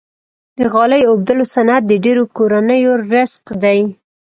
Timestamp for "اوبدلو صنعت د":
1.11-1.93